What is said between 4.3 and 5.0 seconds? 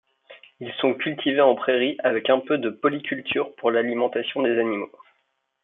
des animaux.